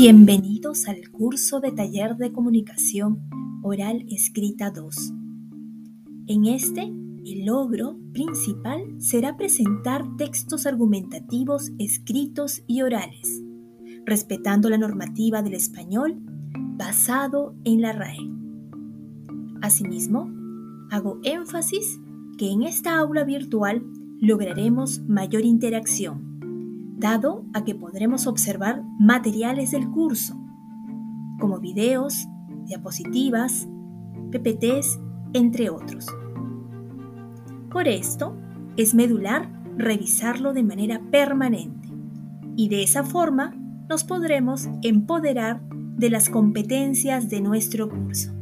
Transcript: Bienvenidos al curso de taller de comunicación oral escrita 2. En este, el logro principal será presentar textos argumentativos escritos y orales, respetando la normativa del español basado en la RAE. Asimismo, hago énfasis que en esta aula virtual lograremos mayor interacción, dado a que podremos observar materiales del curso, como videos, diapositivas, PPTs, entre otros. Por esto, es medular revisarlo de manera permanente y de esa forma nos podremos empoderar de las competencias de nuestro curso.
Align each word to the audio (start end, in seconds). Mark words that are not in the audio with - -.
Bienvenidos 0.00 0.86
al 0.86 1.10
curso 1.10 1.58
de 1.58 1.72
taller 1.72 2.16
de 2.18 2.30
comunicación 2.30 3.28
oral 3.64 4.06
escrita 4.08 4.70
2. 4.70 5.12
En 6.28 6.44
este, 6.44 6.82
el 6.82 7.44
logro 7.44 7.98
principal 8.12 8.84
será 8.98 9.36
presentar 9.36 10.04
textos 10.16 10.66
argumentativos 10.66 11.72
escritos 11.80 12.62
y 12.68 12.82
orales, 12.82 13.42
respetando 14.06 14.70
la 14.70 14.78
normativa 14.78 15.42
del 15.42 15.54
español 15.54 16.14
basado 16.76 17.56
en 17.64 17.80
la 17.80 17.90
RAE. 17.90 18.20
Asimismo, 19.62 20.30
hago 20.92 21.18
énfasis 21.24 21.98
que 22.38 22.48
en 22.52 22.62
esta 22.62 22.96
aula 23.00 23.24
virtual 23.24 23.82
lograremos 24.20 25.00
mayor 25.08 25.44
interacción, 25.44 26.27
dado 26.98 27.44
a 27.54 27.64
que 27.64 27.74
podremos 27.74 28.26
observar 28.26 28.82
materiales 28.98 29.70
del 29.70 29.88
curso, 29.88 30.36
como 31.38 31.60
videos, 31.60 32.28
diapositivas, 32.64 33.68
PPTs, 34.30 34.98
entre 35.32 35.70
otros. 35.70 36.06
Por 37.70 37.86
esto, 37.88 38.36
es 38.76 38.94
medular 38.94 39.50
revisarlo 39.76 40.52
de 40.52 40.64
manera 40.64 41.00
permanente 41.10 41.88
y 42.56 42.68
de 42.68 42.82
esa 42.82 43.04
forma 43.04 43.54
nos 43.88 44.04
podremos 44.04 44.68
empoderar 44.82 45.62
de 45.70 46.10
las 46.10 46.28
competencias 46.28 47.28
de 47.28 47.40
nuestro 47.40 47.88
curso. 47.88 48.37